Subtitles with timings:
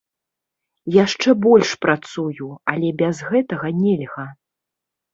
[1.03, 4.31] Яшчэ больш працую, але без гэтага нельга.